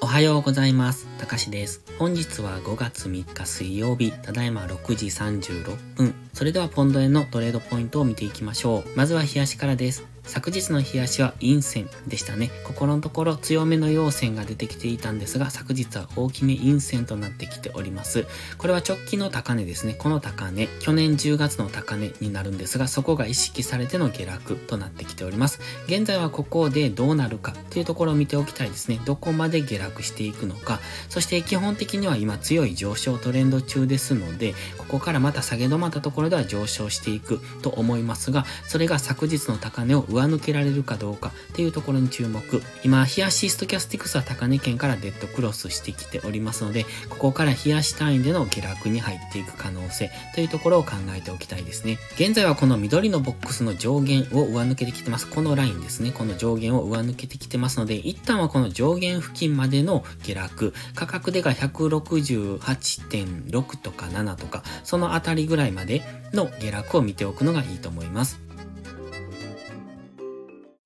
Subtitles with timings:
[0.00, 1.06] おはようございます。
[1.18, 1.82] たかしです。
[1.98, 6.14] 本日は5月3日水曜日、ただいま6時36分。
[6.32, 8.96] それではポンド円のトレードポイントを見ていきましょう。
[8.96, 10.06] まずは冷やしからです。
[10.24, 12.50] 昨日の冷やしは陰線でしたね。
[12.64, 18.26] 心のところ強めの陽線が出てきていたんですが、昨日は大きめ陰線となってきております。
[18.58, 19.94] これは直近の高値ですね。
[19.94, 25.60] この高値、去年10月の高値になるんですが、そこが意識されての下落となってきております。
[25.86, 29.00] 現在はここでどうなるかというところを見ておきたいですね。
[29.04, 30.80] どこまで下落していくのか。
[31.08, 42.62] そして基本的には今強い上昇トレンド中ですので、ここからまた下げ止まったところでは上昇していくと思いますが、それが昨日の高値を上抜けられるかどうかっていうところに注目。
[42.84, 51.98] 今、冷やしストキャスティクスは高値圏からデッドクロスしてきておりますので、ここから冷やし単位での下落に入っていく可能性というところを考えておきたいですね。
[52.14, 55.28] 現在はこの緑のボックスの上限を上抜けてきてます。
[55.28, 56.12] このラインですね。
[56.12, 66.02] この上限を上抜けてきてますので、一旦はこの上限付近までの下落、価格でが168.6とか7とか、そのあたりぐらいまで
[66.32, 68.40] の下落を見ておくのがいいと思います。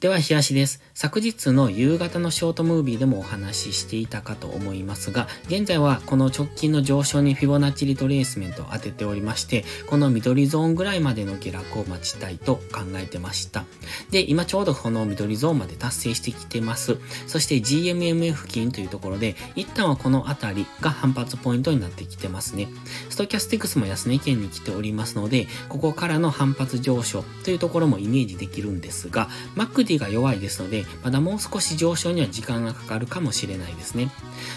[0.00, 0.82] では、冷やしです。
[0.98, 13.66] 昨日の夕方のショートムービーでもお話ししていたかと思いますが、現在はこの直近の上昇にフィボナッチリトレースメントを当てておりまして、この緑ゾーンぐらいまでの下落を待ちたいと考えてました。
[14.10, 16.96] で、今ちょうどこの緑ゾーンまで達成してきてます。
[17.26, 22.68] そして GMMA 付近というところで、一旦はこの辺りが反発ポイントになってきてますね。
[23.10, 34.10] ストキャスティクスも安値圏に来ておりますので、ここからの反発上昇というところもイメージできるんですが、MACD が弱いですので、まだもう少し上昇には時間がかかるかもしれないですね。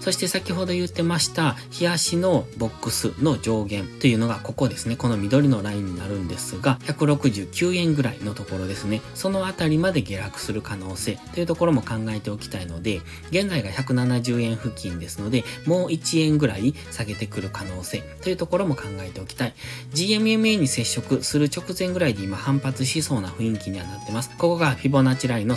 [0.00, 4.96] そして先ほど言ってました、冷やしのボックスの上限というのがここですね。
[4.96, 9.00] この緑のラインになるんですが、169円ぐらいのところですね。
[9.14, 13.00] そのあたりまで下落する可能性というところも考えておきたいので、
[13.30, 19.54] 現在が170円付近ですので、もう1円ぐらい下げてくる可能性というところも考えておきたい。
[19.94, 24.30] GMMA に接触する直前ぐらいで今反発しそうな雰囲気にはなってます。
[24.30, 25.56] ここがフィボナッチラインの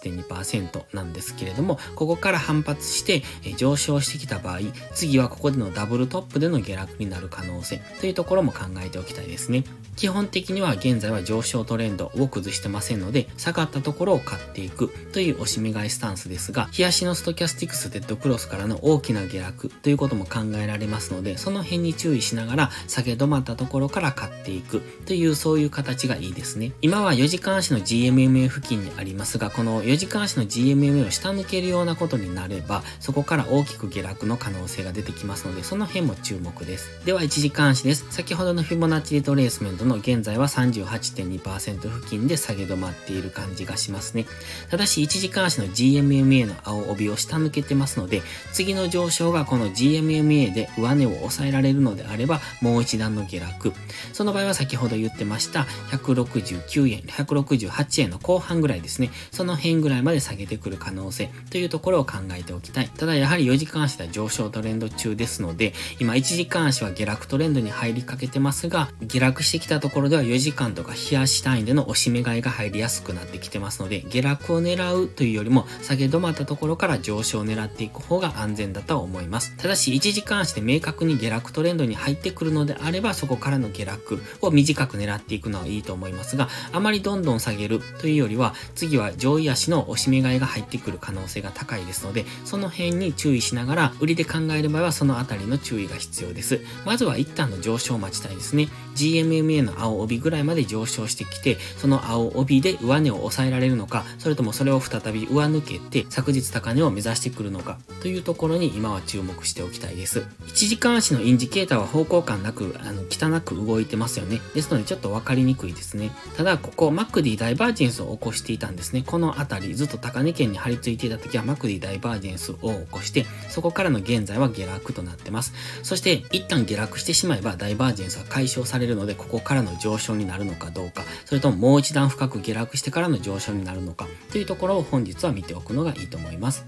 [0.00, 3.22] 8.2%なんですけれども、ここから反発して
[3.56, 4.60] 上昇してきた場合、
[4.94, 9.64] 次はここでのダブルトップでの下落になる可能性というところも考えておきたいですね。
[9.96, 26.72] 基本的には現在は上昇トレンドを崩してませんので、下がったところを買っていくという押し目買いスタンスですが、日足のストキャスティクスデッドクロスからの大きな下落ということも考えられますので、その辺に注意しながら下げ止まったところから買っていくというそういう形がいいですね。
[26.80, 36.90] 今は4時間足の GMMA 付近にありますが、この4時間足の GMMA を下抜けるようなことになれば、そこから大きく下落の可能性が出てきますので、その辺も注目です。
[37.06, 38.04] では1時間足です。
[38.10, 44.26] 先ほどのフィボナッチリトレースメントの現在は38.2%付近で下げ止まっている感じがしますね。
[44.70, 48.20] ただし1時間足の GMMA の青帯を下抜けてますので、
[48.52, 53.72] 次の上昇がこの GMMA で上値を抑えられるのであれば、もう一段の下落。
[54.12, 55.62] その場合は先ほど言ってました
[55.92, 59.10] 169円、168円の後半ぐらいですね。
[59.32, 62.88] その辺ぐらいまで下げてくる可能性というところを考えておきたい。
[62.88, 79.56] ただやはり4時間足では上昇トレンド中ですので、今1時間足は下落トレンドに入りかけてますが、下落してきたところでは4時間とか冷やし単位での押し目買いが入りやすくなってきてますので、下落を狙うというよりも下げ止まったところから上昇を狙っていく方が安全だと思います。
[79.56, 96.60] ただし1時間足で明確に下落トレンドに入ってくるのであれば、そこからの下落を短く狙っていくのはいいと思いますが、あまりどんどん下げるというよりは、次は上位足の押し目買いが入ってくる可能性が高いですので、その辺に注意しながら、売りで考える場合はそのあたりの注意が必要です。
[96.84, 98.68] まずは一旦の上昇を待ちたいですね。
[98.94, 110.24] GMMA の青帯ぐらいまで上昇してきて、その青帯で上値を抑えられるのか、それともそれを再び上抜けて、昨日高値を目指してくるのか、というところに今は注目しておきたいです。
[110.46, 114.40] 1時間足のインジケーターは方向感なく、あの、汚く動いてますよね。
[114.54, 116.10] ですのでちょっとわかりにくいですね。
[116.36, 119.02] ただ、ここ、マックディダイバージェンスを起こしていたんですね。
[119.06, 125.52] このたり、ずっと高値圏に張り付いていた時は、マクディダイバージェンスを起こして、そこからの現在は下落となってます。
[125.82, 136.66] そして、一旦下落してしまえば、ダイバージェンスは解消されるので、ここからの上昇になるのかどうか、それとももう一段深く下落してからの上昇になるのか、というところを本日は見ておくのがいいと思います。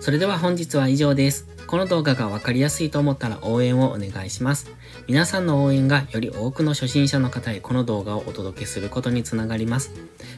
[0.00, 1.46] それでは本日は以上です。
[1.72, 4.70] この動画がわかりやすいと思ったら応援をお願いします。
[5.08, 9.90] 皆さんの応援がより多くの初心者の方へこの動画をお届けすることにつながります。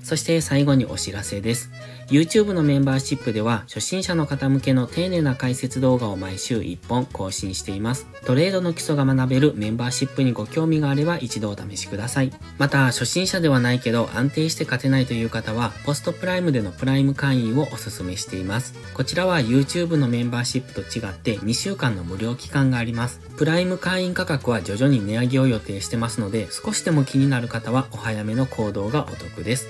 [0.04, 1.72] そして最後にお知らせです。
[2.06, 8.06] YouTube のメンバーシップでは初心者の方向けの丁寧な解説動画を毎週1本更新しています。
[8.24, 12.32] トレードの基礎が学べるメンバーシップにご興味があれば一度お試しください。
[12.58, 18.74] また、初心者ではないけど安定して勝てないという方は、ポストプライムでのプライム会員をお勧めしています。
[18.94, 23.18] こちらは YouTube のメンバーシップと違ってって2週間の無料期間があります。
[23.38, 29.68] プライム会員価格は徐々に値上げを予定してますので、少しでも気になる方はお早めの行動がお得です。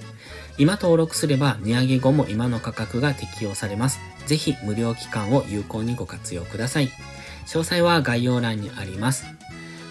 [0.59, 4.01] 今登録すれば値上げ後も今の価格が適用されます。
[4.27, 6.89] ぜひ無料期間を有効にご活用ください。
[7.47, 9.25] 詳細は概要欄にあります。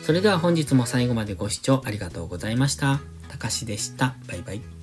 [0.01, 2.99] それでは本日も最後までご視聴ありがとうございました。
[3.29, 4.15] たかしでした。
[4.27, 4.82] バイバイ。